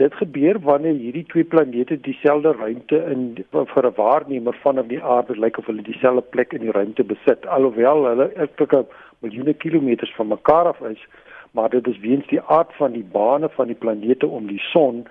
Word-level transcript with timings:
Dit 0.00 0.14
gebeur 0.16 0.56
wanneer 0.64 0.96
hierdie 0.96 1.26
twee 1.28 1.44
planete 1.44 1.98
dieselfde 2.00 2.54
ruimte 2.56 2.98
in 3.12 3.44
vir 3.52 3.86
'n 3.86 3.96
waarnemer 3.96 4.56
van 4.62 4.80
die 4.88 5.02
aarde 5.02 5.36
lyk 5.36 5.58
of 5.58 5.66
hulle 5.66 5.82
dieselfde 5.82 6.24
plek 6.34 6.52
in 6.52 6.64
die 6.64 6.76
ruimte 6.76 7.04
besit. 7.04 7.46
Alhoewel 7.46 8.06
hulle 8.08 8.32
eintlik 8.34 8.72
miljoene 9.20 9.54
kilometers 9.54 10.14
van 10.16 10.28
mekaar 10.28 10.66
af 10.72 10.80
is 10.80 11.04
maar 11.52 11.70
dit 11.70 11.86
is 11.86 11.98
weens 11.98 12.26
die 12.26 12.40
aard 12.40 12.72
van 12.78 12.92
die 12.92 13.04
bane 13.12 13.48
van 13.48 13.66
die 13.66 13.76
planete 13.76 14.26
om 14.26 14.46
die 14.46 14.62
son 14.72 15.06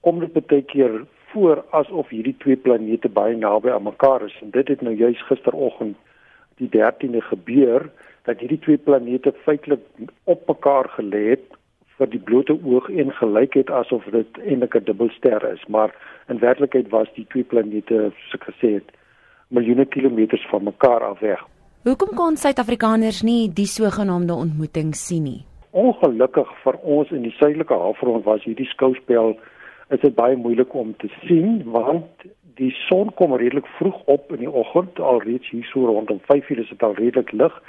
kom 0.00 0.20
dit 0.20 0.46
baie 0.46 0.62
keer 0.62 1.04
voor 1.32 1.64
asof 1.70 2.08
hierdie 2.08 2.36
twee 2.38 2.56
planete 2.56 3.08
baie 3.08 3.36
naby 3.36 3.70
aan 3.70 3.82
mekaar 3.82 4.24
is. 4.26 4.38
En 4.42 4.50
dit 4.50 4.68
het 4.68 4.80
nou 4.80 4.94
juis 4.94 5.22
gisteroggend 5.28 5.96
die 6.56 6.68
13de 6.68 7.22
gebeur 7.30 7.90
dat 8.22 8.40
hierdie 8.40 8.58
twee 8.58 8.78
planete 8.78 9.32
feitelik 9.44 9.80
op 10.24 10.48
mekaar 10.48 10.90
gelê 10.98 11.28
het 11.30 11.61
vir 11.98 12.10
die 12.10 12.20
blote 12.20 12.56
oog 12.64 12.88
en 12.90 13.12
gelyk 13.12 13.54
het 13.54 13.70
asof 13.70 14.04
dit 14.14 14.38
eintlik 14.46 14.74
'n 14.76 14.84
dubbelster 14.84 15.42
is, 15.52 15.62
maar 15.68 15.94
in 16.28 16.38
werklikheid 16.38 16.88
was 16.90 17.08
die 17.14 17.26
twee 17.28 17.44
planete 17.44 18.12
soos 18.16 18.34
ek 18.34 18.44
gesê 18.50 18.74
het 18.74 18.88
miljoene 19.48 19.86
kilometers 19.86 20.46
van 20.50 20.64
mekaar 20.64 21.04
af 21.04 21.20
weg. 21.20 21.40
Hoekom 21.82 22.14
kon 22.14 22.36
Suid-Afrikaners 22.36 23.22
nie 23.22 23.50
die 23.50 23.66
sogenaamde 23.66 24.34
ontmoeting 24.34 24.94
sien 24.94 25.22
nie? 25.22 25.44
Ongelukkig 25.70 26.48
vir 26.62 26.76
ons 26.82 27.10
in 27.10 27.22
die 27.22 27.34
suidelike 27.38 27.74
halfrond 27.74 28.24
was 28.24 28.44
hierdie 28.44 28.68
skouspel 28.70 29.36
is 29.90 30.00
dit 30.00 30.14
baie 30.14 30.36
moeilik 30.36 30.74
om 30.74 30.94
te 30.96 31.08
sien 31.26 31.62
want 31.64 32.26
die 32.60 32.70
son 32.88 33.12
kom 33.18 33.34
redelik 33.34 33.66
vroeg 33.78 33.98
op 34.04 34.32
in 34.32 34.44
die 34.44 34.52
oggend 34.62 35.00
alreeds 35.00 35.48
hier 35.50 35.64
so 35.72 35.86
rondom 35.86 36.20
5:00 36.30 36.60
is 36.64 36.68
dit 36.68 36.82
al 36.82 36.94
redelik 36.94 37.32
lig 37.32 37.62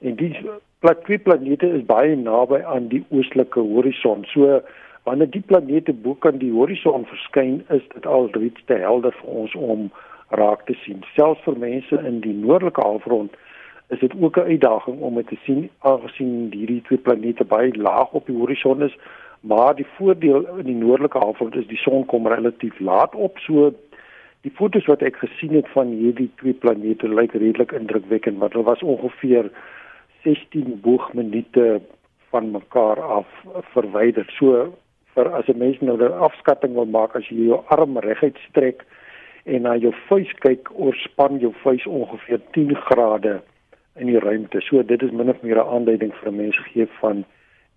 en 0.00 0.16
die 0.16 0.32
plat 0.80 1.02
twee 1.04 1.18
planete 1.18 1.68
is 1.76 1.84
baie 1.88 2.16
naby 2.16 2.62
aan 2.64 2.88
die 2.88 3.02
oostelike 3.10 3.60
horison. 3.60 4.24
So 4.32 4.60
wanneer 5.08 5.30
die 5.30 5.44
planete 5.44 5.92
bo 5.92 6.14
kan 6.14 6.38
die 6.40 6.52
horison 6.52 7.04
verskyn, 7.08 7.60
is 7.68 7.84
dit 7.94 8.06
al 8.06 8.30
reeds 8.36 8.64
te 8.66 8.78
helder 8.80 9.14
vir 9.20 9.36
ons 9.44 9.54
om 9.54 9.90
raak 10.40 10.66
te 10.66 10.76
sien. 10.84 11.04
Selfs 11.16 11.44
vir 11.44 11.58
mense 11.58 12.00
in 12.06 12.20
die 12.24 12.34
noordelike 12.36 12.84
halfrond 12.84 13.36
is 13.90 13.98
dit 13.98 14.12
ook 14.20 14.36
'n 14.38 14.50
uitdaging 14.54 15.00
om 15.00 15.14
dit 15.14 15.26
te 15.26 15.38
sien 15.44 15.68
aangesien 15.78 16.52
hierdie 16.52 16.82
twee 16.82 16.98
planete 16.98 17.44
baie 17.44 17.72
laag 17.74 18.12
op 18.12 18.26
die 18.26 18.36
horison 18.36 18.82
is. 18.82 18.96
Maar 19.40 19.74
die 19.74 19.86
voordeel 19.96 20.46
in 20.58 20.64
die 20.64 20.80
noordelike 20.84 21.18
halfrond 21.18 21.56
is 21.56 21.66
die 21.66 21.80
son 21.80 22.06
kom 22.06 22.26
relatief 22.26 22.78
laat 22.78 23.14
op, 23.14 23.38
so 23.38 23.72
die 24.40 24.52
fotos 24.54 24.86
wat 24.86 25.02
ek 25.02 25.16
gesien 25.16 25.54
het 25.54 25.68
van 25.68 25.86
hierdie 25.86 26.30
twee 26.40 26.52
planete 26.52 27.08
lyk 27.08 27.32
redelik 27.32 27.72
indrukwekkend, 27.72 28.38
want 28.38 28.52
hulle 28.52 28.64
was 28.64 28.82
ongeveer 28.82 29.50
16 30.24 30.80
boogminute 30.80 31.80
van 32.30 32.50
mekaar 32.50 33.00
af 33.00 33.26
verwyder. 33.74 34.26
So 34.38 34.72
vir 35.14 35.32
as 35.34 35.48
'n 35.48 35.58
mens 35.58 35.80
nou 35.80 35.96
'n 35.96 36.12
afskatting 36.12 36.74
wil 36.74 36.86
maak 36.86 37.16
as 37.16 37.28
jy 37.28 37.46
jou 37.48 37.62
arm 37.66 37.98
reguit 37.98 38.38
strek 38.48 38.84
en 39.44 39.62
na 39.62 39.76
jou 39.76 39.92
vuis 40.08 40.32
kyk, 40.40 40.70
oorspan 40.74 41.38
jou 41.38 41.52
vuis 41.64 41.86
ongeveer 41.86 42.40
10 42.52 42.74
grade 42.74 43.42
in 43.96 44.06
die 44.06 44.18
ruimte. 44.18 44.60
So 44.60 44.82
dit 44.82 45.02
is 45.02 45.10
min 45.10 45.30
of 45.30 45.42
meer 45.42 45.56
'n 45.56 45.68
aanduiding 45.74 46.12
vir 46.14 46.28
'n 46.32 46.36
mens 46.36 46.58
gee 46.72 46.86
van 47.00 47.24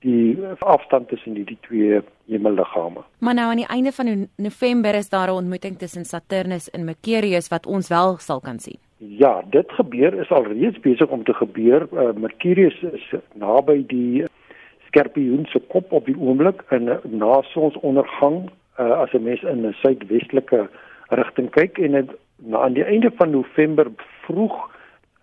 die 0.04 0.38
afstand 0.60 1.08
tussen 1.08 1.34
die, 1.34 1.46
die 1.46 1.58
twee 1.62 2.02
hemelliggame. 2.28 3.04
Maar 3.20 3.34
nou 3.34 3.50
aan 3.50 3.62
die 3.62 3.68
einde 3.68 3.92
van 3.92 4.28
November 4.36 4.96
is 4.96 5.10
daar 5.10 5.28
'n 5.28 5.36
ontmoeting 5.36 5.78
tussen 5.78 6.06
Saturnus 6.06 6.70
en 6.70 6.86
Mercurius 6.86 7.48
wat 7.48 7.66
ons 7.66 7.88
wel 7.88 8.18
sal 8.18 8.40
kan 8.40 8.60
sien. 8.60 8.80
Ja, 9.08 9.42
dit 9.50 9.72
gebeur 9.72 10.14
is 10.14 10.30
al 10.30 10.44
reeds 10.44 10.80
besig 10.80 11.08
om 11.08 11.24
te 11.24 11.34
gebeur. 11.34 11.88
Uh, 11.92 12.14
Mercurius 12.16 12.82
is 12.82 13.14
naby 13.34 13.84
die 13.88 14.24
Skorpioen 14.88 15.46
se 15.52 15.60
kop 15.68 15.92
op 15.92 16.06
die 16.06 16.16
oomblik 16.18 16.64
en 16.72 16.88
uh, 16.88 16.96
na 17.04 17.42
sonsondergang 17.52 18.46
uh, 18.80 18.92
as 19.04 19.12
'n 19.12 19.24
mens 19.24 19.44
in 19.44 19.66
'n 19.68 19.76
suidwestelike 19.82 20.70
rigting 21.10 21.50
kyk 21.50 21.78
en 21.78 21.94
het, 21.94 22.12
na 22.38 22.64
aan 22.64 22.74
die 22.74 22.84
einde 22.84 23.12
van 23.16 23.30
November 23.30 23.92
vroeg 24.24 24.72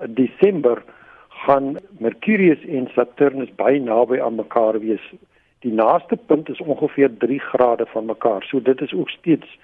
Desember 0.06 0.83
gaan 1.28 1.77
Mercurius 1.99 2.65
en 2.65 2.88
Saturnus 2.93 3.54
baie 3.56 3.81
naby 3.81 4.21
aan 4.21 4.34
mekaar 4.34 4.81
wees. 4.81 5.12
Die 5.59 5.72
naaste 5.72 6.16
punt 6.16 6.49
is 6.49 6.60
ongeveer 6.60 7.16
3 7.16 7.38
grade 7.38 7.87
van 7.87 8.04
mekaar. 8.04 8.43
So 8.43 8.62
dit 8.62 8.81
is 8.81 8.93
ook 8.93 9.09
steeds 9.09 9.59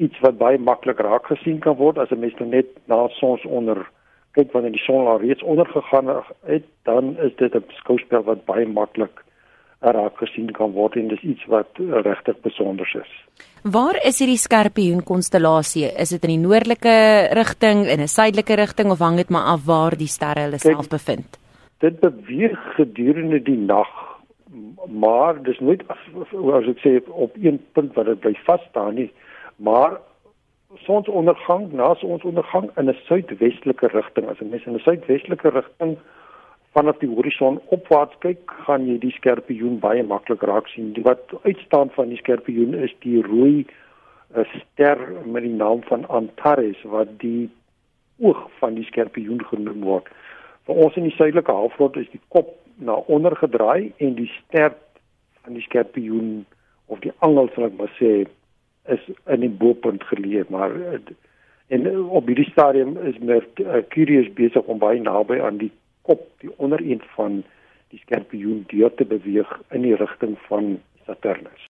iets 0.00 0.20
wat 0.24 0.38
baie 0.40 0.58
maklik 0.58 1.00
raak 1.04 1.26
gesien 1.28 1.58
kan 1.64 1.76
word 1.76 1.98
as 1.98 2.10
'n 2.10 2.20
mens 2.20 2.36
nou 2.38 2.48
net 2.48 2.68
na 2.88 3.08
sons 3.20 3.44
onder 3.44 3.86
kyk 4.36 4.52
wanneer 4.52 4.72
die 4.72 4.86
son 4.86 5.06
al 5.06 5.20
reeds 5.20 5.42
ondergegaan 5.42 6.08
het, 6.46 6.64
dan 6.84 7.16
is 7.18 7.34
dit 7.36 7.54
'n 7.54 7.64
skouspel 7.80 8.22
wat 8.22 8.44
baie 8.44 8.66
maklik 8.66 9.24
raak 9.80 10.16
gesien 10.16 10.52
kan 10.52 10.72
word 10.72 10.96
en 10.96 11.08
dis 11.08 11.22
iets 11.22 11.44
wat 11.46 11.68
regtig 12.04 12.40
besonder 12.40 12.88
is. 13.00 13.12
Waar 13.62 13.96
is 14.04 14.18
hierdie 14.18 14.38
skorpioen 14.38 15.02
konstellasie? 15.02 15.88
Is 15.96 16.08
dit 16.08 16.24
in 16.24 16.34
die 16.34 16.46
noordelike 16.46 17.28
rigting, 17.32 17.86
in 17.86 18.00
'n 18.00 18.08
suidelike 18.08 18.54
rigting 18.54 18.90
of 18.90 18.98
hang 18.98 19.16
dit 19.16 19.30
maar 19.30 19.44
af 19.44 19.64
waar 19.64 19.96
die 19.96 20.06
sterre 20.06 20.40
hulle 20.40 20.58
self 20.58 20.88
bevind? 20.88 21.38
Dit 21.78 22.00
beweeg 22.00 22.58
gedurende 22.76 23.42
die 23.42 23.56
nag, 23.56 23.88
maar 24.86 25.42
dis 25.42 25.58
nooit 25.58 25.82
as, 25.88 25.98
ek 26.68 26.78
sê 26.78 27.00
op 27.08 27.32
een 27.40 27.60
punt 27.72 27.94
wat 27.94 28.06
dit 28.06 28.20
bly 28.20 28.34
vas 28.44 28.60
staan 28.68 28.94
nie 28.94 29.10
maar 29.60 29.98
sonsondergang 30.86 31.72
na 31.72 31.94
sonsondergang 31.94 32.70
in 32.76 32.88
'n 32.88 32.98
suidwestelike 33.08 33.86
rigting 33.86 34.28
as 34.28 34.40
'n 34.40 34.50
mens 34.50 34.66
in 34.66 34.74
'n 34.74 34.86
suidwestelike 34.86 35.48
rigting 35.48 35.98
vanaf 36.72 36.98
die 36.98 37.10
horison 37.10 37.60
opwaarts 37.74 38.14
kyk 38.22 38.52
gaan 38.66 38.86
jy 38.86 38.98
die 39.02 39.14
skorpioen 39.16 39.78
baie 39.82 40.02
maklik 40.02 40.42
raak 40.42 40.68
sien. 40.68 40.92
Die 40.92 41.02
wat 41.02 41.32
uitstaan 41.42 41.90
van 41.96 42.08
die 42.08 42.18
skorpioen 42.20 42.74
is 42.74 42.94
die 43.04 43.22
rooi 43.26 43.66
eh, 44.34 44.44
ster 44.54 44.98
met 45.24 45.42
die 45.42 45.56
naam 45.56 45.82
van 45.82 46.06
Antares 46.08 46.82
wat 46.82 47.18
die 47.18 47.50
oog 48.18 48.46
van 48.58 48.74
die 48.74 48.84
skorpioen 48.84 49.42
genoem 49.44 49.80
word. 49.80 50.06
Vir 50.68 50.74
ons 50.84 50.96
in 50.96 51.08
die 51.08 51.16
suidelike 51.16 51.52
halfrond 51.52 51.96
is 51.96 52.10
die 52.12 52.22
kop 52.28 52.54
na 52.78 52.92
onder 52.92 53.36
gedraai 53.36 53.92
en 53.98 54.14
die 54.14 54.30
stert 54.38 54.78
van 55.42 55.58
die 55.58 55.66
skorpioen 55.66 56.46
of 56.86 57.00
die 57.00 57.12
angel 57.18 57.50
sal 57.54 57.66
ek 57.66 57.78
maar 57.78 57.90
sê 57.98 58.28
is 58.94 59.08
in 59.26 59.44
die 59.44 59.52
bopunt 59.62 60.04
geleë 60.10 60.46
maar 60.54 60.74
en 61.70 61.88
op 62.08 62.26
hierdie 62.26 62.50
stadium 62.50 62.96
is 63.06 63.18
mer 63.18 63.46
uh, 63.62 63.82
Curious 63.94 64.30
besig 64.38 64.66
om 64.66 64.80
baie 64.82 65.00
naby 65.00 65.38
aan 65.40 65.60
die 65.62 65.72
kop 66.08 66.26
die 66.42 66.50
ondereend 66.56 67.04
van 67.16 67.42
die 67.90 68.00
skorpioen 68.04 68.64
deur 68.70 68.94
te 68.94 69.06
beweeg 69.06 69.50
in 69.70 69.86
die 69.86 69.96
rigting 69.98 70.38
van 70.48 70.78
Saturnus 71.06 71.68